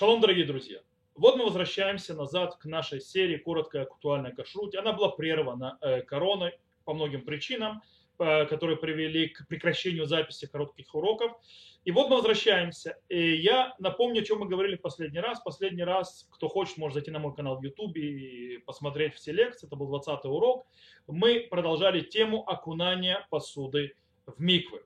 Шалом, 0.00 0.22
дорогие 0.22 0.46
друзья. 0.46 0.78
Вот 1.14 1.36
мы 1.36 1.44
возвращаемся 1.44 2.14
назад 2.14 2.56
к 2.56 2.64
нашей 2.64 3.02
серии 3.02 3.36
«Короткая 3.36 3.82
актуальная 3.82 4.32
кашруть». 4.32 4.74
Она 4.74 4.94
была 4.94 5.10
прервана 5.10 5.76
э, 5.82 6.00
короной 6.00 6.58
по 6.86 6.94
многим 6.94 7.20
причинам, 7.20 7.82
э, 8.18 8.46
которые 8.46 8.78
привели 8.78 9.28
к 9.28 9.46
прекращению 9.46 10.06
записи 10.06 10.46
коротких 10.46 10.94
уроков. 10.94 11.32
И 11.84 11.90
вот 11.90 12.08
мы 12.08 12.16
возвращаемся. 12.16 12.98
И 13.10 13.36
я 13.42 13.74
напомню, 13.78 14.22
о 14.22 14.24
чем 14.24 14.38
мы 14.38 14.48
говорили 14.48 14.76
в 14.76 14.80
последний 14.80 15.20
раз. 15.20 15.38
Последний 15.40 15.84
раз, 15.84 16.26
кто 16.30 16.48
хочет, 16.48 16.78
может 16.78 16.94
зайти 16.94 17.10
на 17.10 17.18
мой 17.18 17.34
канал 17.34 17.58
в 17.58 17.62
YouTube 17.62 17.94
и 17.98 18.56
посмотреть 18.64 19.16
все 19.16 19.32
лекции. 19.32 19.66
Это 19.66 19.76
был 19.76 19.88
20 19.88 20.24
урок. 20.24 20.66
Мы 21.08 21.46
продолжали 21.50 22.00
тему 22.00 22.42
окунания 22.48 23.26
посуды 23.28 23.92
в 24.24 24.40
миквы. 24.40 24.80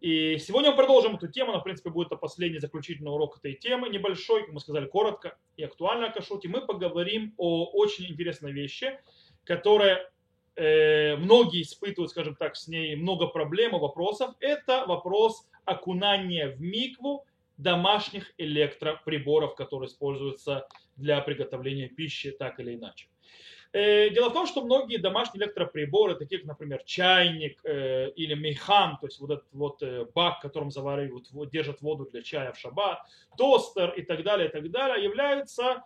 И 0.00 0.38
сегодня 0.38 0.70
мы 0.70 0.76
продолжим 0.76 1.16
эту 1.16 1.26
тему, 1.26 1.52
но, 1.52 1.60
в 1.60 1.64
принципе, 1.64 1.90
будет 1.90 2.08
последний 2.20 2.60
заключительный 2.60 3.10
урок 3.10 3.38
этой 3.38 3.54
темы, 3.54 3.88
небольшой, 3.88 4.44
как 4.44 4.52
мы 4.52 4.60
сказали, 4.60 4.86
коротко 4.86 5.36
и 5.56 5.64
актуально 5.64 6.06
о 6.06 6.12
кашруте. 6.12 6.48
Мы 6.48 6.60
поговорим 6.60 7.34
о 7.36 7.64
очень 7.72 8.06
интересной 8.06 8.52
вещи, 8.52 9.00
которая 9.44 10.08
э, 10.54 11.16
многие 11.16 11.62
испытывают, 11.62 12.12
скажем 12.12 12.36
так, 12.36 12.54
с 12.54 12.68
ней 12.68 12.94
много 12.94 13.26
проблем 13.26 13.74
и 13.74 13.80
вопросов. 13.80 14.36
Это 14.38 14.84
вопрос 14.86 15.48
окунания 15.64 16.48
в 16.48 16.60
микву 16.60 17.26
домашних 17.56 18.32
электроприборов, 18.38 19.56
которые 19.56 19.88
используются 19.88 20.68
для 20.96 21.20
приготовления 21.20 21.88
пищи 21.88 22.30
так 22.30 22.60
или 22.60 22.76
иначе. 22.76 23.08
Э, 23.72 24.08
дело 24.10 24.30
в 24.30 24.32
том, 24.32 24.46
что 24.46 24.62
многие 24.62 24.96
домашние 24.96 25.44
электроприборы, 25.44 26.14
такие 26.14 26.38
как, 26.38 26.48
например, 26.48 26.82
чайник 26.84 27.60
э, 27.64 28.10
или 28.16 28.34
мейхан, 28.34 28.96
то 28.98 29.06
есть 29.06 29.20
вот 29.20 29.30
этот 29.30 29.52
вот 29.52 29.82
э, 29.82 30.06
бак, 30.14 30.40
которым 30.40 30.70
заваривают, 30.70 31.28
держат 31.50 31.82
воду 31.82 32.08
для 32.10 32.22
чая 32.22 32.52
в 32.52 32.58
шаббат, 32.58 33.00
тостер 33.36 33.90
и 33.90 34.02
так 34.02 34.22
далее, 34.22 34.48
и 34.48 34.50
так 34.50 34.70
далее, 34.70 35.04
являются 35.04 35.84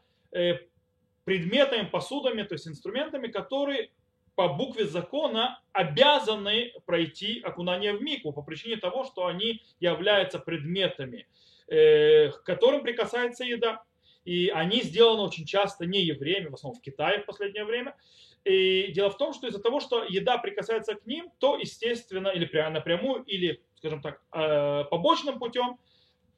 предметами, 1.24 1.86
посудами, 1.86 2.42
то 2.42 2.54
есть 2.54 2.66
инструментами, 2.66 3.26
которые 3.26 3.90
по 4.34 4.48
букве 4.48 4.86
закона 4.86 5.60
обязаны 5.72 6.72
пройти 6.86 7.40
окунание 7.40 7.92
в 7.92 8.00
мику 8.00 8.32
по 8.32 8.42
причине 8.42 8.76
того, 8.76 9.04
что 9.04 9.26
они 9.26 9.62
являются 9.78 10.38
предметами, 10.38 11.26
к 11.66 12.42
которым 12.44 12.82
прикасается 12.82 13.44
еда 13.44 13.82
и 14.24 14.48
они 14.48 14.82
сделаны 14.82 15.22
очень 15.22 15.46
часто 15.46 15.86
не 15.86 16.02
евреями, 16.02 16.48
в 16.48 16.54
основном 16.54 16.78
в 16.78 16.82
Китае 16.82 17.20
в 17.20 17.26
последнее 17.26 17.64
время. 17.64 17.96
И 18.44 18.90
дело 18.92 19.10
в 19.10 19.18
том, 19.18 19.32
что 19.32 19.46
из-за 19.46 19.60
того, 19.60 19.80
что 19.80 20.04
еда 20.04 20.38
прикасается 20.38 20.94
к 20.94 21.06
ним, 21.06 21.30
то, 21.38 21.56
естественно, 21.56 22.28
или 22.28 22.44
прямо 22.44 22.70
напрямую, 22.70 23.22
или, 23.24 23.60
скажем 23.76 24.02
так, 24.02 24.20
э, 24.32 24.84
побочным 24.90 25.38
путем, 25.38 25.78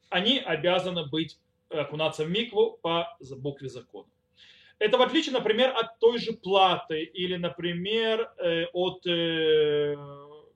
они 0.09 0.37
обязаны 0.37 1.05
быть, 1.05 1.39
э, 1.69 1.79
окунаться 1.79 2.23
в 2.23 2.29
микву 2.29 2.77
по 2.81 3.17
букве 3.37 3.69
закона. 3.69 4.07
Это 4.77 4.97
в 4.97 5.01
отличие, 5.01 5.33
например, 5.33 5.73
от 5.75 5.99
той 5.99 6.19
же 6.19 6.33
платы 6.33 7.03
или, 7.03 7.37
например, 7.37 8.31
э, 8.37 8.65
от 8.73 9.05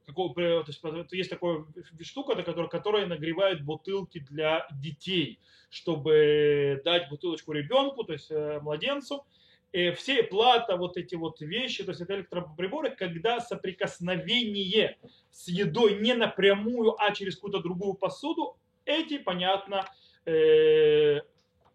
какого, 0.09 0.33
то 0.33 0.63
есть, 0.67 0.81
есть 1.11 1.29
такая 1.29 1.65
штука, 2.01 2.35
которая, 2.43 2.69
которая 2.69 3.05
нагревает 3.05 3.63
бутылки 3.63 4.19
для 4.19 4.67
детей, 4.71 5.39
чтобы 5.69 6.81
дать 6.83 7.09
бутылочку 7.09 7.53
ребенку, 7.53 8.03
то 8.03 8.13
есть 8.13 8.31
э, 8.31 8.59
младенцу. 8.61 9.25
И 9.71 9.91
все 9.91 10.23
плата, 10.23 10.75
вот 10.77 10.97
эти 10.97 11.13
вот 11.15 11.41
вещи, 11.41 11.83
то 11.83 11.91
есть 11.91 12.01
это 12.01 12.15
электроприборы, 12.15 12.89
когда 12.89 13.39
соприкосновение 13.39 14.97
с 15.29 15.47
едой 15.47 15.99
не 15.99 16.15
напрямую, 16.15 16.95
а 16.99 17.13
через 17.13 17.35
какую-то 17.35 17.59
другую 17.59 17.93
посуду, 17.93 18.57
эти, 18.85 19.19
понятно, 19.19 19.85
э, 19.85 20.09
Э, 20.29 21.21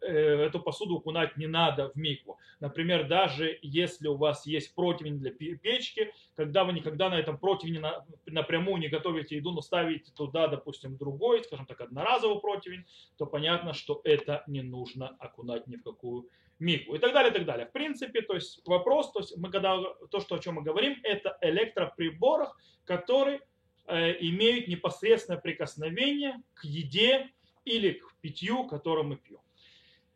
эту 0.01 0.61
посуду 0.61 0.97
окунать 0.97 1.37
не 1.37 1.47
надо 1.47 1.91
в 1.91 1.97
микву. 1.97 2.39
Например, 2.61 3.07
даже 3.07 3.59
если 3.63 4.09
у 4.09 4.17
вас 4.17 4.47
есть 4.47 4.75
противень 4.75 5.19
для 5.19 5.31
печки, 5.31 6.13
когда 6.37 6.65
вы 6.65 6.73
никогда 6.73 7.11
на 7.11 7.19
этом 7.19 7.39
противне 7.39 7.83
напрямую 8.27 8.81
не 8.81 8.89
готовите 8.89 9.37
еду, 9.37 9.53
но 9.53 9.61
ставите 9.61 10.13
туда, 10.13 10.49
допустим, 10.49 10.97
другой, 10.97 11.45
скажем 11.45 11.67
так, 11.67 11.81
одноразовый 11.81 12.41
противень, 12.41 12.85
то 13.17 13.27
понятно, 13.27 13.75
что 13.75 14.01
это 14.05 14.45
не 14.47 14.63
нужно 14.63 15.09
окунать 15.19 15.67
ни 15.67 15.77
в 15.77 15.83
какую 15.83 16.29
микву 16.59 16.95
и 16.95 16.99
так 16.99 17.13
далее, 17.13 17.31
и 17.31 17.35
так 17.35 17.45
далее. 17.45 17.67
В 17.67 17.73
принципе, 17.73 18.23
то 18.23 18.35
есть 18.35 18.61
вопрос, 18.67 19.13
то 19.13 19.21
есть 19.21 19.37
мы 19.37 19.51
когда, 19.51 19.79
то, 20.11 20.21
что, 20.21 20.37
о 20.37 20.39
чем 20.39 20.55
мы 20.55 20.63
говорим, 20.63 20.99
это 21.03 21.37
электроприборах, 21.41 22.59
которые 22.85 23.41
э, 23.87 24.17
имеют 24.21 24.69
непосредственное 24.69 25.41
прикосновение 25.41 26.41
к 26.55 26.65
еде 26.65 27.31
или 27.65 27.93
к 27.93 28.15
питью, 28.21 28.65
которое 28.65 29.03
мы 29.03 29.17
пьем. 29.17 29.41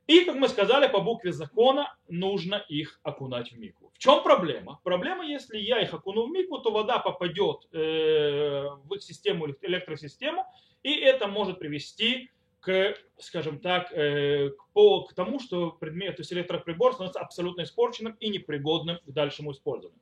И, 0.08 0.24
как 0.24 0.36
мы 0.36 0.48
сказали, 0.48 0.88
по 0.88 1.00
букве 1.00 1.32
закона 1.32 1.94
нужно 2.08 2.64
их 2.70 2.98
окунать 3.02 3.52
в 3.52 3.58
мику. 3.58 3.92
В 3.92 3.98
чем 3.98 4.22
проблема? 4.22 4.80
Проблема, 4.82 5.22
если 5.22 5.58
я 5.58 5.82
их 5.82 5.92
окуну 5.92 6.26
в 6.26 6.30
мику, 6.30 6.58
то 6.60 6.70
вода 6.70 6.98
попадет 6.98 7.68
э, 7.72 8.68
в 8.84 8.94
их 8.94 9.02
систему, 9.02 9.48
электросистему, 9.60 10.46
и 10.82 10.94
это 10.94 11.28
может 11.28 11.58
привести 11.58 12.30
к, 12.60 12.96
скажем 13.18 13.60
так, 13.60 13.92
э, 13.92 14.48
к, 14.48 15.14
тому, 15.14 15.40
что 15.40 15.72
предмет, 15.72 16.16
то 16.16 16.20
есть 16.22 16.32
электроприбор 16.32 16.94
становится 16.94 17.20
абсолютно 17.20 17.64
испорченным 17.64 18.14
и 18.14 18.30
непригодным 18.30 19.00
к 19.04 19.10
дальшему 19.12 19.52
использованию. 19.52 20.00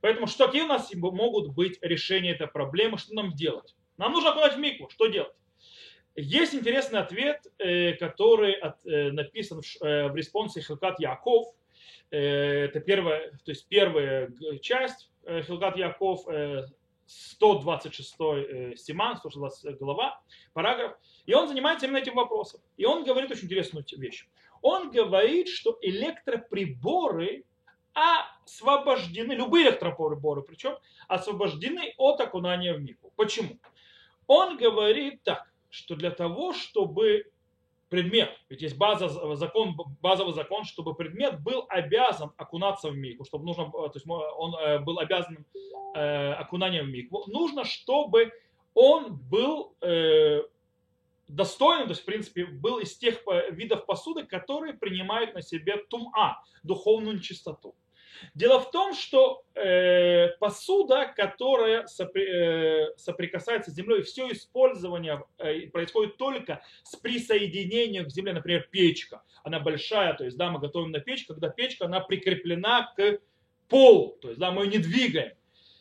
Поэтому 0.00 0.28
что 0.28 0.46
какие 0.46 0.62
у 0.62 0.66
нас 0.66 0.90
могут 0.94 1.52
быть 1.52 1.78
решения 1.82 2.30
этой 2.30 2.46
проблемы, 2.46 2.96
что 2.96 3.12
нам 3.14 3.34
делать? 3.34 3.76
Нам 3.98 4.12
нужно 4.12 4.30
окунать 4.30 4.56
в 4.56 4.58
мику, 4.58 4.88
что 4.88 5.08
делать? 5.08 5.36
Есть 6.14 6.54
интересный 6.54 7.00
ответ, 7.00 7.46
э, 7.58 7.94
который 7.94 8.54
э, 8.54 9.10
написан 9.12 9.62
в 9.62 9.82
э, 9.82 10.12
респонсе 10.14 10.60
Хилкат 10.60 11.00
Яков. 11.00 11.46
Это 12.10 12.80
первая, 12.80 13.30
то 13.42 13.52
есть 13.52 13.66
первая 13.68 14.30
часть 14.60 15.10
Хилкат 15.26 15.78
Яков, 15.78 16.26
126 17.06 18.12
стиман, 18.76 19.16
120 19.16 19.78
глава, 19.78 20.20
параграф. 20.52 20.94
И 21.24 21.32
он 21.32 21.48
занимается 21.48 21.86
именно 21.86 21.96
этим 21.96 22.14
вопросом. 22.14 22.60
И 22.76 22.84
он 22.84 23.04
говорит 23.04 23.30
очень 23.30 23.46
интересную 23.46 23.86
вещь. 23.96 24.28
Он 24.60 24.90
говорит, 24.90 25.48
что 25.48 25.78
электроприборы 25.80 27.44
освобождены, 27.94 29.32
любые 29.32 29.68
электроприборы 29.68 30.42
причем, 30.42 30.76
освобождены 31.08 31.94
от 31.96 32.20
окунания 32.20 32.74
в 32.74 32.82
мику. 32.82 33.10
Почему? 33.16 33.58
Он 34.26 34.58
говорит 34.58 35.22
так, 35.22 35.51
что 35.72 35.96
для 35.96 36.10
того, 36.10 36.52
чтобы 36.52 37.24
предмет, 37.88 38.30
ведь 38.50 38.60
есть 38.60 38.76
база, 38.76 39.08
закон, 39.36 39.74
базовый 40.02 40.34
закон, 40.34 40.64
чтобы 40.64 40.94
предмет 40.94 41.42
был 41.42 41.64
обязан 41.68 42.30
окунаться 42.36 42.90
в 42.90 42.96
микву, 42.96 43.24
чтобы 43.24 43.46
нужно, 43.46 43.70
то 43.70 43.90
есть 43.94 44.06
он 44.06 44.54
э, 44.54 44.78
был 44.80 44.98
обязан 44.98 45.46
э, 45.94 46.32
окунанием 46.34 46.86
в 46.86 46.90
микву, 46.90 47.24
нужно, 47.26 47.64
чтобы 47.64 48.32
он 48.74 49.16
был 49.16 49.74
э, 49.80 50.42
достойным, 51.26 51.86
то 51.86 51.92
есть, 51.92 52.02
в 52.02 52.06
принципе, 52.06 52.44
был 52.44 52.78
из 52.78 52.94
тех 52.98 53.22
видов 53.50 53.86
посуды, 53.86 54.24
которые 54.24 54.74
принимают 54.74 55.32
на 55.34 55.40
себе 55.40 55.78
тума, 55.88 56.42
духовную 56.62 57.18
чистоту. 57.20 57.74
Дело 58.34 58.60
в 58.60 58.70
том, 58.70 58.94
что 58.94 59.44
э, 59.54 60.28
посуда, 60.38 61.12
которая 61.14 61.86
сопри, 61.86 62.24
э, 62.24 62.96
соприкасается 62.96 63.70
с 63.70 63.74
землей, 63.74 64.02
все 64.02 64.30
использование 64.32 65.24
э, 65.38 65.68
происходит 65.68 66.16
только 66.16 66.62
с 66.82 66.96
присоединением 66.96 68.06
к 68.06 68.10
земле, 68.10 68.32
например, 68.32 68.68
печка. 68.70 69.22
Она 69.44 69.60
большая, 69.60 70.14
то 70.14 70.24
есть, 70.24 70.36
да, 70.36 70.50
мы 70.50 70.58
готовим 70.58 70.90
на 70.90 71.00
печь, 71.00 71.26
когда 71.26 71.48
печка, 71.48 71.86
она 71.86 72.00
прикреплена 72.00 72.92
к 72.96 73.18
полу, 73.68 74.18
то 74.20 74.28
есть, 74.28 74.40
да, 74.40 74.50
мы 74.50 74.64
ее 74.64 74.70
не 74.70 74.78
двигаем. 74.78 75.32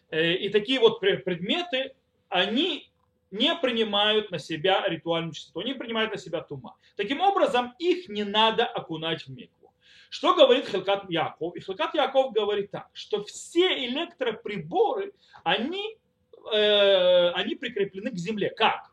Э, 0.10 0.34
и 0.34 0.50
такие 0.50 0.80
вот 0.80 1.00
предметы, 1.00 1.96
они 2.30 2.92
не 3.32 3.56
принимают 3.56 4.30
на 4.32 4.40
себя 4.40 4.86
ритуальную 4.88 5.34
чистоту, 5.34 5.62
они 5.62 5.74
принимают 5.74 6.12
на 6.12 6.18
себя 6.18 6.42
тума. 6.42 6.76
Таким 6.98 7.22
образом, 7.22 7.74
их 7.80 8.10
не 8.10 8.24
надо 8.24 8.66
окунать 8.66 9.24
в 9.24 9.30
миг. 9.30 9.50
Что 10.12 10.36
говорит 10.36 10.68
Хилкат 10.68 11.10
Яков? 11.10 11.56
И 11.56 11.62
Хилкат 11.62 11.96
Яков 11.96 12.34
говорит 12.34 12.70
так, 12.70 12.90
что 12.92 13.24
все 13.24 13.86
электроприборы, 13.86 15.14
они, 15.46 15.98
э, 16.54 17.30
они 17.30 17.56
прикреплены 17.56 18.12
к 18.12 18.18
земле. 18.18 18.50
Как? 18.50 18.92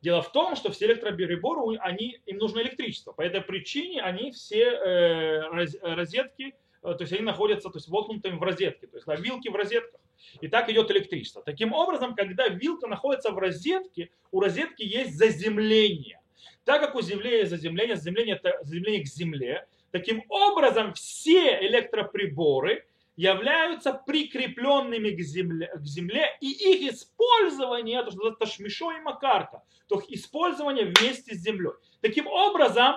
Дело 0.00 0.22
в 0.22 0.32
том, 0.32 0.56
что 0.56 0.72
все 0.72 0.86
электроприборы, 0.86 1.76
они, 1.80 2.22
им 2.24 2.38
нужно 2.38 2.60
электричество. 2.60 3.12
По 3.12 3.20
этой 3.20 3.42
причине 3.42 4.00
они 4.00 4.30
все 4.30 4.62
э, 4.62 5.40
розетки, 5.82 6.54
э, 6.82 6.94
то 6.94 6.96
есть 7.00 7.12
они 7.12 7.22
находятся 7.22 7.68
то 7.68 7.76
есть, 7.76 7.88
воткнутыми 7.88 8.38
в 8.38 8.42
розетке, 8.42 8.86
то 8.86 8.96
есть 8.96 9.06
да, 9.06 9.14
вилки 9.14 9.50
в 9.50 9.54
розетках. 9.54 10.00
И 10.40 10.48
так 10.48 10.70
идет 10.70 10.90
электричество. 10.90 11.42
Таким 11.42 11.74
образом, 11.74 12.14
когда 12.14 12.48
вилка 12.48 12.86
находится 12.86 13.30
в 13.30 13.36
розетке, 13.36 14.08
у 14.30 14.40
розетки 14.40 14.82
есть 14.82 15.18
заземление. 15.18 16.18
Так 16.64 16.80
как 16.80 16.94
у 16.94 17.02
Земли 17.02 17.40
есть 17.40 17.50
заземление, 17.50 17.96
заземление 17.96 18.36
это 18.36 18.58
заземление 18.62 19.04
к 19.04 19.06
земле, 19.06 19.66
Таким 19.96 20.24
образом, 20.28 20.92
все 20.92 21.58
электроприборы 21.66 22.84
являются 23.16 23.94
прикрепленными 23.94 25.08
к 25.12 25.20
земле, 25.20 25.72
к 25.74 25.86
земле 25.86 26.36
и 26.42 26.50
их 26.50 26.92
использование, 26.92 28.02
то, 28.02 28.10
что 28.10 28.30
называется 28.30 28.90
и 28.90 29.00
макарка, 29.00 29.62
то 29.88 29.98
есть 29.98 30.12
использование 30.12 30.84
вместе 30.84 31.34
с 31.34 31.38
землей. 31.38 31.72
Таким 32.02 32.26
образом, 32.26 32.96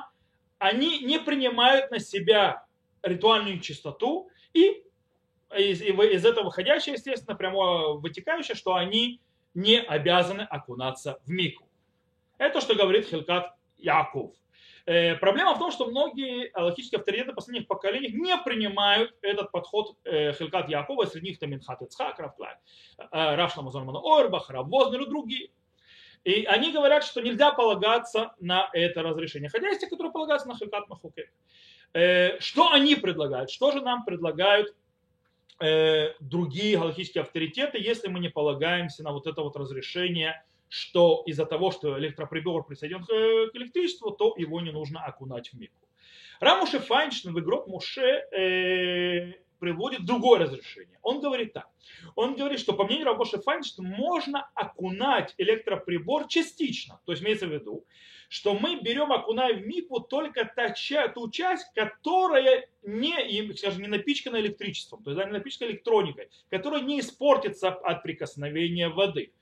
они 0.57 0.99
не 0.99 1.19
принимают 1.19 1.89
на 1.89 1.99
себя 1.99 2.65
ритуальную 3.01 3.61
чистоту 3.61 4.29
и 4.53 4.83
из, 5.57 5.81
из 5.81 6.25
этого 6.25 6.47
выходящее, 6.47 6.95
естественно, 6.95 7.37
прямо 7.37 7.93
вытекающее, 7.93 8.55
что 8.55 8.75
они 8.75 9.21
не 9.53 9.79
обязаны 9.79 10.41
окунаться 10.41 11.21
в 11.25 11.29
мику. 11.29 11.65
Это 12.37 12.59
что 12.59 12.75
говорит 12.75 13.07
Хилкат 13.07 13.55
Яков. 13.77 14.33
Э, 14.89 15.15
проблема 15.17 15.53
в 15.53 15.59
том, 15.59 15.71
что 15.71 15.85
многие 15.85 16.49
аллахические 16.51 16.97
авторитеты 16.97 17.31
последних 17.33 17.67
поколений 17.67 18.11
не 18.11 18.35
принимают 18.37 19.15
этот 19.21 19.51
подход 19.51 19.95
э, 20.03 20.33
Хилкат 20.33 20.67
Якова, 20.67 21.05
среди 21.05 21.27
них 21.27 21.37
там 21.37 21.51
Минхат 21.51 21.83
Ицхак, 21.83 22.17
Рафклай, 22.17 22.55
э, 22.97 23.05
Рав 23.11 23.53
Шламазон 23.53 23.87
Орбах, 23.87 24.49
Рав 24.49 24.67
Вознер 24.67 25.01
и 25.01 25.05
другие. 25.05 25.49
И 26.23 26.43
они 26.45 26.71
говорят, 26.71 27.03
что 27.03 27.21
нельзя 27.21 27.51
полагаться 27.51 28.33
на 28.39 28.67
это 28.73 29.03
разрешение. 29.03 29.51
Хотя 29.51 29.67
есть 29.67 29.81
те, 29.81 29.87
которые 29.87 30.11
полагаются 30.11 30.47
на 30.47 30.57
Хилкат 30.57 30.89
Махуке. 30.89 31.29
Что 32.39 32.71
они 32.71 32.95
предлагают? 32.95 33.51
Что 33.51 33.71
же 33.71 33.81
нам 33.81 34.03
предлагают 34.05 34.75
другие 36.19 36.77
галактические 36.77 37.21
авторитеты, 37.21 37.77
если 37.77 38.09
мы 38.09 38.19
не 38.19 38.29
полагаемся 38.29 39.03
на 39.03 39.11
вот 39.11 39.27
это 39.27 39.41
вот 39.41 39.55
разрешение, 39.55 40.43
что 40.69 41.23
из-за 41.25 41.45
того, 41.45 41.71
что 41.71 41.99
электроприбор 41.99 42.65
присоединен 42.65 43.03
к 43.03 43.55
электричеству, 43.55 44.11
то 44.11 44.33
его 44.37 44.61
не 44.61 44.71
нужно 44.71 45.03
окунать 45.03 45.49
в 45.49 45.55
мику. 45.55 45.75
Рамуше 46.39 46.79
Файнштейн 46.79 47.33
в 47.33 47.39
игрок 47.39 47.67
Муше 47.67 48.01
э, 48.01 49.33
приводит 49.59 50.05
другое 50.05 50.39
разрешение. 50.39 50.97
Он 51.01 51.19
говорит 51.19 51.53
так. 51.53 51.67
Он 52.15 52.35
говорит, 52.35 52.59
что 52.59 52.73
по 52.73 52.85
мнению 52.85 53.07
Рамуше 53.07 53.39
Файнштейна 53.39 53.89
можно 53.89 54.49
окунать 54.55 55.33
электроприбор 55.37 56.27
частично. 56.27 57.01
То 57.05 57.11
есть 57.11 57.23
имеется 57.23 57.47
в 57.47 57.51
виду, 57.51 57.85
что 58.29 58.53
мы 58.53 58.79
берем, 58.79 59.11
окунаем 59.11 59.57
в 59.59 59.65
микву 59.65 59.99
только 59.99 60.45
та, 60.45 60.73
ту 61.07 61.29
часть, 61.31 61.73
которая 61.73 62.69
не, 62.83 63.51
скажем, 63.53 63.81
не 63.81 63.87
напичкана 63.87 64.37
электричеством, 64.37 65.03
то 65.03 65.09
есть 65.09 65.19
да, 65.19 65.25
не 65.25 65.31
напичкана 65.31 65.71
электроникой, 65.71 66.29
которая 66.49 66.81
не 66.81 66.99
испортится 66.99 67.69
от 67.69 68.03
прикосновения 68.03 68.87
воды. 68.87 69.33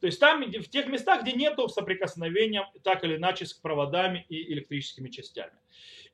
То 0.00 0.06
есть 0.06 0.20
там, 0.20 0.42
в 0.44 0.68
тех 0.68 0.86
местах, 0.86 1.22
где 1.22 1.32
нет 1.32 1.58
соприкосновения 1.70 2.70
так 2.82 3.02
или 3.02 3.16
иначе 3.16 3.46
с 3.46 3.54
проводами 3.54 4.26
и 4.28 4.52
электрическими 4.52 5.08
частями. 5.08 5.54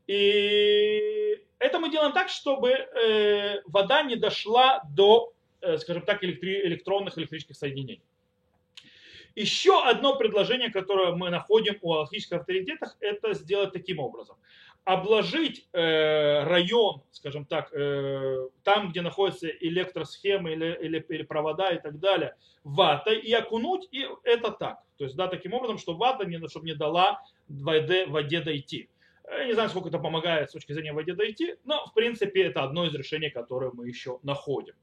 И 0.06 1.41
это 1.59 1.81
мы 1.81 1.91
делаем 1.91 2.12
так, 2.12 2.29
чтобы 2.29 2.71
э, 2.71 3.61
вода 3.67 4.03
не 4.03 4.15
дошла 4.15 4.82
до, 4.94 5.32
э, 5.61 5.79
скажем 5.79 6.03
так, 6.03 6.23
электронных 6.23 7.19
электрических 7.19 7.56
соединений. 7.56 8.03
Еще 9.35 9.82
одно 9.82 10.17
предложение, 10.17 10.71
которое 10.71 11.12
мы 11.12 11.31
находим 11.31 11.79
у 11.82 11.93
алхимических 11.94 12.38
авторитетах, 12.38 12.97
это 13.00 13.35
сделать 13.35 13.73
таким 13.73 13.99
образом. 13.99 14.37
Обложить 14.85 15.69
э, 15.73 16.44
район, 16.44 17.03
скажем 17.12 17.44
так, 17.44 17.73
э, 17.73 18.49
там, 18.65 18.91
где 18.91 19.03
находятся 19.03 19.49
электросхемы 19.49 20.53
или, 20.53 20.79
или, 20.82 21.06
или 21.09 21.23
провода 21.23 21.71
и 21.71 21.81
так 21.81 22.00
далее, 22.00 22.35
ватой 22.65 23.21
и 23.21 23.32
окунуть, 23.32 23.88
и 23.93 24.06
это 24.25 24.50
так. 24.50 24.79
То 24.97 25.05
есть, 25.05 25.17
да, 25.17 25.29
таким 25.29 25.55
образом, 25.55 25.79
чтобы 25.79 26.00
вата 26.00 26.25
не, 26.25 26.47
чтобы 26.49 26.67
не 26.67 26.75
дала 26.75 27.23
воде, 27.49 28.06
воде 28.06 28.41
дойти. 28.41 28.88
Я 29.31 29.44
не 29.44 29.53
знаю, 29.53 29.69
сколько 29.69 29.88
это 29.88 29.99
помогает 29.99 30.50
с 30.50 30.53
точки 30.53 30.73
зрения 30.73 30.93
воде 30.93 31.15
дойти, 31.15 31.55
но, 31.65 31.87
в 31.87 31.94
принципе, 31.94 32.43
это 32.43 32.62
одно 32.65 32.85
из 32.87 32.94
решений, 32.94 33.31
которое 33.31 33.71
мы 33.71 33.87
еще 33.87 34.19
находим. 34.23 34.75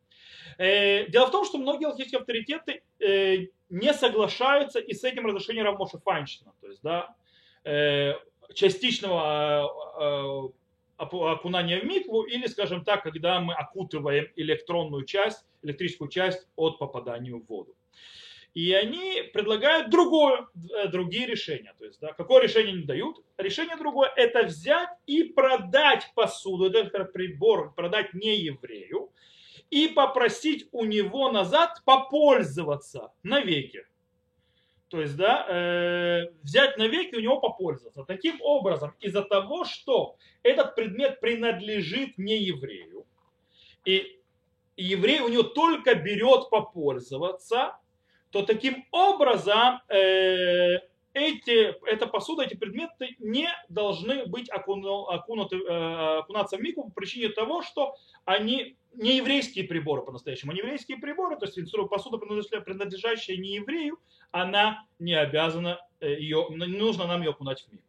Э, 0.58 1.08
дело 1.08 1.28
в 1.28 1.32
том, 1.32 1.46
что 1.46 1.58
многие 1.58 1.86
алхимические 1.86 2.20
авторитеты 2.20 2.82
э, 3.00 3.48
не 3.70 3.94
соглашаются 3.94 4.80
и 4.80 4.94
с 4.94 5.04
этим 5.04 5.26
разрешением 5.26 5.66
Равмоша 5.66 6.00
Файнштейна, 6.00 6.54
то 6.60 6.68
есть 6.68 6.82
да, 6.82 7.16
э, 7.64 8.14
частичного 8.54 10.52
окунания 10.98 11.80
в 11.80 11.84
микву 11.84 12.24
или, 12.24 12.48
скажем 12.48 12.84
так, 12.84 13.04
когда 13.04 13.40
мы 13.40 13.54
окутываем 13.54 14.30
электронную 14.36 15.06
часть, 15.06 15.46
электрическую 15.62 16.10
часть 16.10 16.48
от 16.56 16.80
попадания 16.80 17.34
в 17.34 17.46
воду. 17.46 17.76
И 18.56 18.74
они 18.74 19.22
предлагают 19.32 19.92
другое, 19.92 20.48
другие 20.88 21.28
решения. 21.28 21.76
То 21.78 21.86
есть, 21.86 22.00
да, 22.00 22.14
какое 22.14 22.42
решение 22.42 22.74
не 22.74 22.84
дают? 22.84 23.24
Решение 23.38 23.76
другое– 23.76 24.12
это 24.16 24.44
взять 24.44 24.90
и 25.06 25.24
продать 25.24 26.12
посуду, 26.16 26.66
этот 26.66 27.14
прибор, 27.14 27.76
продать 27.76 28.16
не 28.16 28.36
еврею, 28.38 29.12
и 29.70 29.88
попросить 29.88 30.68
у 30.72 30.86
него 30.86 31.32
назад 31.32 31.82
попользоваться 31.86 33.12
навеки. 33.24 33.86
То 34.90 35.02
есть, 35.02 35.18
да, 35.18 35.46
э, 35.50 36.28
взять 36.44 36.78
навеки 36.78 37.16
у 37.16 37.20
него 37.20 37.42
попользоваться. 37.42 38.04
Таким 38.06 38.42
образом, 38.42 38.96
из-за 39.00 39.22
того, 39.22 39.66
что 39.66 40.16
этот 40.44 40.76
предмет 40.76 41.20
принадлежит 41.20 42.18
не 42.18 42.38
еврею, 42.38 43.06
и 43.84 44.22
еврей 44.78 45.20
у 45.20 45.28
него 45.28 45.44
только 45.44 45.96
берет 45.96 46.50
попользоваться, 46.50 47.78
то 48.32 48.44
таким 48.44 48.86
образом 48.92 49.82
э, 49.90 50.80
эти, 51.18 51.76
эта 51.88 52.08
посуда, 52.08 52.44
эти 52.44 52.56
предметы 52.56 53.16
не 53.20 53.50
должны 53.70 54.26
быть 54.26 54.50
окунуты, 54.50 55.58
э, 55.58 56.20
окунаться 56.20 56.58
в 56.58 56.62
мику 56.62 56.86
по 56.86 56.92
причине 56.92 57.30
того, 57.30 57.62
что 57.62 57.96
они 58.26 58.78
не 58.94 59.18
еврейские 59.18 59.66
приборы 59.66 60.04
по-настоящему, 60.04 60.52
не 60.54 60.60
еврейские 60.60 60.98
приборы, 60.98 61.38
то 61.38 61.46
есть 61.46 61.58
посуда, 61.90 62.18
принадлежащая 62.18 63.38
не 63.38 63.56
еврею, 63.56 64.00
она 64.32 64.86
не 65.00 65.14
обязана 65.14 65.80
э, 66.00 66.14
ее, 66.14 66.48
не 66.50 66.78
нужно 66.78 67.08
нам 67.08 67.22
ее 67.22 67.32
окунать 67.32 67.62
в 67.62 67.72
мику. 67.72 67.84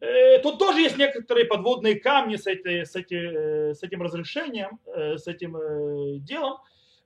Э, 0.00 0.38
тут 0.38 0.58
тоже 0.58 0.80
есть 0.80 0.96
некоторые 0.96 1.46
подводные 1.46 1.96
камни 1.96 2.36
с, 2.36 2.46
этой, 2.46 2.86
с, 2.86 2.94
эти, 2.94 3.72
с 3.74 3.82
этим 3.82 4.02
разрешением, 4.02 4.78
с 4.86 5.26
этим 5.26 6.22
делом, 6.24 6.58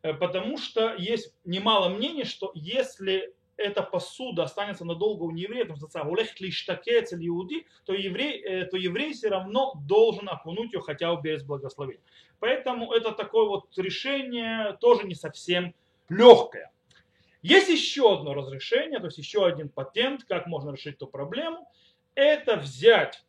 потому 0.02 0.58
что 0.58 0.94
есть 0.96 1.35
немало 1.44 1.88
мнений, 1.88 2.25
что 2.25 2.50
если 2.55 3.35
эта 3.62 3.82
посуда 3.82 4.44
останется 4.44 4.85
надолго 4.85 5.23
у 5.25 5.31
нееврея, 5.31 5.64
то 5.64 5.76
иуди, 7.26 7.67
то 7.85 7.94
еврей, 7.94 8.43
э, 8.43 8.64
то 8.67 8.76
еврей 8.76 9.12
все 9.12 9.29
равно 9.29 9.75
должен 9.87 10.29
окунуть 10.29 10.73
ее 10.73 10.81
хотя 10.81 11.14
бы 11.14 11.23
без 11.23 11.43
благословения. 11.44 12.03
Поэтому 12.41 12.93
это 12.93 13.12
такое 13.12 13.47
вот 13.47 13.67
решение 13.79 14.76
тоже 14.81 15.06
не 15.06 15.14
совсем 15.14 15.75
легкое. 16.09 16.70
Есть 17.43 17.69
еще 17.69 18.14
одно 18.14 18.35
разрешение, 18.35 18.99
то 19.00 19.06
есть 19.06 19.19
еще 19.19 19.47
один 19.47 19.69
патент, 19.69 20.25
как 20.25 20.47
можно 20.47 20.70
решить 20.70 20.97
эту 20.97 21.06
проблему. 21.06 21.69
Это 22.14 22.56
взять 22.56 23.25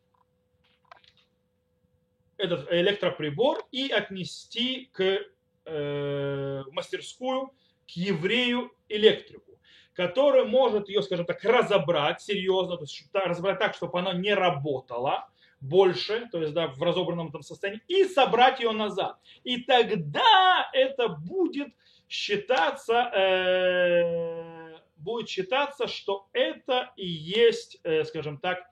этот 2.38 2.72
электроприбор 2.72 3.66
и 3.72 3.90
отнести 3.90 4.90
к 4.92 5.20
э, 5.66 6.64
мастерскую 6.72 7.54
к 7.88 7.92
еврею-электрику 7.92 9.53
который 9.94 10.46
может 10.46 10.90
ее, 10.90 11.02
скажем 11.02 11.26
так, 11.26 11.44
разобрать 11.44 12.22
серьезно, 12.22 12.78
то 12.78 12.84
есть 12.84 13.06
разобрать 13.14 13.60
так, 13.60 13.76
чтобы 13.76 14.00
она 14.00 14.14
не 14.14 14.34
работала 14.34 15.30
больше, 15.62 16.28
то 16.32 16.42
есть 16.42 16.54
да, 16.54 16.68
в 16.68 16.82
разобранном 16.82 17.30
этом 17.30 17.42
состоянии, 17.42 17.82
и 17.88 18.04
собрать 18.06 18.60
ее 18.60 18.72
назад. 18.72 19.18
И 19.44 19.64
тогда 19.64 20.70
это 20.74 21.08
будет 21.08 21.70
считаться, 22.10 23.10
э, 23.16 24.78
будет 24.98 25.30
считаться, 25.30 25.88
что 25.88 26.28
это 26.34 26.92
и 26.98 27.08
есть, 27.08 27.80
э, 27.84 28.04
скажем 28.04 28.38
так, 28.40 28.68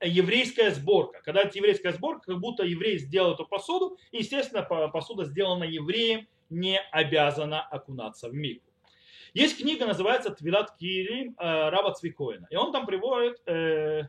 еврейская 0.00 0.70
сборка. 0.70 1.20
Когда 1.22 1.42
это 1.42 1.58
еврейская 1.58 1.92
сборка, 1.92 2.32
как 2.32 2.40
будто 2.40 2.62
еврей 2.62 2.98
сделал 2.98 3.34
эту 3.34 3.44
посуду, 3.46 3.98
естественно, 4.12 4.62
посуда 4.62 5.24
сделана 5.24 5.64
евреем, 5.64 6.28
не 6.50 6.80
обязана 6.92 7.60
окунаться 7.62 8.28
в 8.28 8.34
миг. 8.34 8.62
Есть 9.34 9.58
книга, 9.58 9.86
называется 9.86 10.30
«Твилат 10.30 10.76
Кирим» 10.76 11.34
э, 11.38 11.68
Раба 11.70 11.92
Цвикоина. 11.92 12.46
И 12.50 12.56
он 12.56 12.72
там 12.72 12.86
приводит 12.86 13.40
э, 13.46 14.08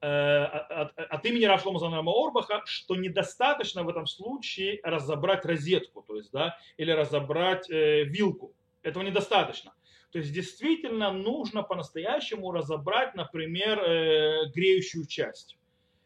э, 0.00 0.44
от, 0.44 0.98
от 0.98 1.24
имени 1.26 1.44
Рашлома 1.44 1.78
Занрама 1.78 2.12
Орбаха, 2.12 2.62
что 2.64 2.96
недостаточно 2.96 3.82
в 3.82 3.88
этом 3.88 4.06
случае 4.06 4.80
разобрать 4.82 5.44
розетку, 5.44 6.02
то 6.02 6.16
есть, 6.16 6.30
да, 6.32 6.56
или 6.76 6.90
разобрать 6.90 7.70
э, 7.70 8.04
вилку. 8.04 8.52
Этого 8.82 9.02
недостаточно. 9.02 9.74
То 10.10 10.18
есть 10.18 10.32
действительно 10.32 11.12
нужно 11.12 11.62
по-настоящему 11.62 12.50
разобрать, 12.50 13.14
например, 13.14 13.78
э, 13.78 14.50
греющую 14.54 15.06
часть 15.06 15.58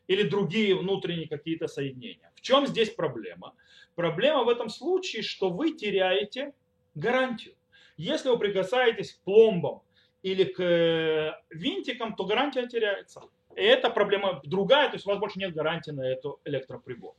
или 0.08 0.24
другие 0.24 0.74
внутренние 0.74 1.28
какие-то 1.28 1.68
соединения. 1.68 2.32
В 2.34 2.40
чем 2.40 2.66
здесь 2.66 2.90
проблема? 2.90 3.54
Проблема 3.94 4.42
в 4.44 4.48
этом 4.48 4.68
случае, 4.68 5.22
что 5.22 5.50
вы 5.50 5.72
теряете 5.72 6.52
гарантию. 6.94 7.54
Если 7.96 8.28
вы 8.28 8.38
прикасаетесь 8.38 9.14
к 9.14 9.20
пломбам 9.22 9.82
или 10.22 10.44
к 10.44 10.60
э, 10.60 11.32
винтикам, 11.50 12.14
то 12.14 12.24
гарантия 12.24 12.66
теряется. 12.66 13.22
И 13.56 13.62
это 13.62 13.90
проблема 13.90 14.40
другая, 14.44 14.88
то 14.88 14.94
есть 14.94 15.06
у 15.06 15.10
вас 15.10 15.18
больше 15.18 15.38
нет 15.38 15.54
гарантии 15.54 15.90
на 15.90 16.02
эту 16.02 16.40
электроприбор. 16.44 17.14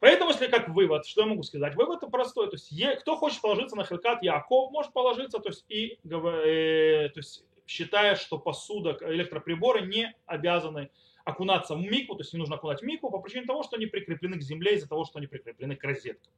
Поэтому, 0.00 0.30
если 0.30 0.48
как 0.48 0.68
вывод, 0.68 1.06
что 1.06 1.20
я 1.20 1.28
могу 1.28 1.44
сказать? 1.44 1.76
Вывод 1.76 2.00
простой. 2.10 2.50
То 2.50 2.56
есть, 2.56 3.00
кто 3.00 3.16
хочет 3.16 3.40
положиться 3.40 3.76
на 3.76 3.84
Хилкат 3.84 4.22
Яков, 4.22 4.72
может 4.72 4.92
положиться, 4.92 5.38
то 5.38 5.48
есть, 5.48 5.64
и, 5.68 5.98
э, 6.04 7.08
то 7.08 7.20
есть, 7.20 7.44
считая, 7.66 8.16
что 8.16 8.38
посуда, 8.38 8.98
электроприборы 9.02 9.82
не 9.82 10.12
обязаны 10.26 10.90
окунаться 11.24 11.74
в 11.74 11.80
микву, 11.80 12.14
то 12.14 12.22
есть 12.22 12.32
не 12.32 12.38
нужно 12.38 12.56
окунать 12.56 12.80
в 12.80 12.84
микву 12.84 13.10
по 13.10 13.18
причине 13.18 13.46
того, 13.46 13.62
что 13.62 13.76
они 13.76 13.86
прикреплены 13.86 14.38
к 14.38 14.42
земле, 14.42 14.74
из-за 14.74 14.88
того, 14.88 15.04
что 15.04 15.18
они 15.18 15.26
прикреплены 15.26 15.76
к 15.76 15.84
розеткам. 15.84 16.32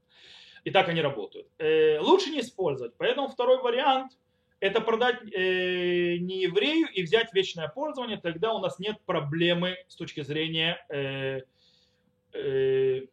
И 0.65 0.71
так 0.71 0.89
они 0.89 1.01
работают. 1.01 1.47
Э, 1.59 1.99
лучше 2.01 2.31
не 2.31 2.41
использовать. 2.41 2.95
Поэтому 2.97 3.29
второй 3.29 3.61
вариант– 3.61 4.13
это 4.61 4.81
продать 4.81 5.21
э, 5.33 6.17
не 6.17 6.43
еврею 6.43 6.89
и 6.93 7.03
взять 7.03 7.33
вечное 7.35 7.69
пользование, 7.69 8.19
тогда 8.19 8.55
у 8.55 8.61
нас 8.61 8.79
нет 8.79 8.97
проблемы 9.05 9.77
с 9.89 9.97
точки 9.97 10.23
зрения 10.23 10.85
э, 10.89 11.43
э, 12.33 13.07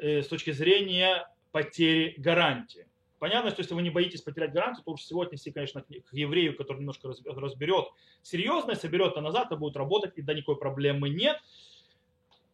э, 0.00 0.22
с 0.22 0.28
точки 0.28 0.52
зрения 0.52 1.28
потери 1.50 2.14
гарантии. 2.18 2.83
Понятно, 3.24 3.50
что 3.52 3.62
если 3.62 3.72
вы 3.72 3.80
не 3.80 3.88
боитесь 3.88 4.20
потерять 4.20 4.52
гарантию, 4.52 4.84
то 4.84 4.90
лучше 4.90 5.04
всего 5.04 5.22
отнести, 5.22 5.50
конечно, 5.50 5.80
к 5.80 6.12
еврею, 6.12 6.54
который 6.54 6.80
немножко 6.80 7.08
разберет 7.08 7.86
серьезно, 8.20 8.74
соберет 8.74 9.12
это 9.12 9.22
назад, 9.22 9.50
и 9.50 9.56
будет 9.56 9.78
работать, 9.78 10.12
и 10.16 10.20
да 10.20 10.34
никакой 10.34 10.58
проблемы 10.58 11.08
нет. 11.08 11.40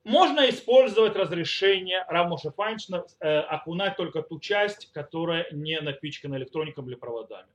Можно 0.05 0.49
использовать 0.49 1.17
разрешение 1.17 2.05
Равмоша 2.07 2.53
Файншина 2.53 3.05
э, 3.19 3.41
окунать 3.41 3.97
только 3.97 4.23
ту 4.23 4.39
часть, 4.39 4.93
которая 4.93 5.49
не 5.51 5.81
напичкана 5.81 6.37
электроником 6.37 6.89
или 6.89 6.95
проводами. 6.95 7.49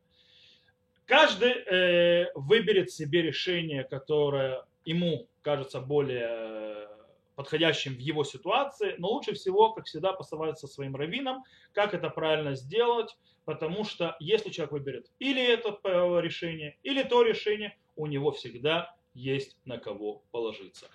Каждый 1.06 1.52
э, 1.52 2.34
выберет 2.36 2.92
себе 2.92 3.22
решение, 3.22 3.86
которое 3.86 4.66
ему 4.84 5.26
кажется 5.42 5.80
более 5.80 6.90
подходящим 7.36 7.96
в 7.96 8.00
его 8.00 8.24
ситуации, 8.24 8.96
но 8.98 9.10
лучше 9.10 9.34
всего, 9.34 9.72
как 9.74 9.86
всегда, 9.86 10.14
посоветоваться 10.14 10.68
со 10.68 10.74
своим 10.74 10.96
раввином, 10.96 11.44
как 11.74 11.94
это 11.94 12.10
правильно 12.10 12.56
сделать, 12.56 13.18
потому 13.44 13.84
что 13.84 14.16
если 14.20 14.50
человек 14.50 14.72
выберет 14.72 15.12
или 15.20 15.44
это 15.44 15.80
э, 15.84 16.22
решение, 16.22 16.78
или 16.84 17.04
то 17.04 17.22
решение, 17.22 17.78
у 17.96 18.08
него 18.08 18.32
всегда 18.32 18.96
есть 19.14 19.58
на 19.66 19.78
кого 19.78 20.24
положиться. 20.32 20.88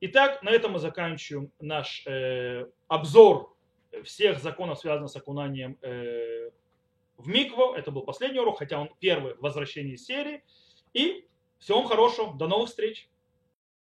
Итак, 0.00 0.42
на 0.42 0.50
этом 0.50 0.72
мы 0.72 0.78
заканчиваем 0.78 1.52
наш 1.60 2.06
э, 2.06 2.66
обзор 2.88 3.54
всех 4.04 4.38
законов, 4.40 4.78
связанных 4.78 5.10
с 5.10 5.16
окунанием 5.16 5.76
э, 5.82 6.50
в 7.18 7.28
микву. 7.28 7.74
Это 7.74 7.90
был 7.90 8.02
последний 8.02 8.40
урок, 8.40 8.58
хотя 8.58 8.80
он 8.80 8.90
первый 8.98 9.34
в 9.34 9.40
возвращении 9.40 9.96
серии. 9.96 10.42
И 10.94 11.26
всего 11.58 11.80
вам 11.80 11.88
хорошего, 11.88 12.34
до 12.34 12.46
новых 12.46 12.70
встреч! 12.70 13.10